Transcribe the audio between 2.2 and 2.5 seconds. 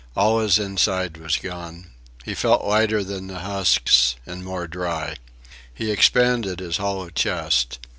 He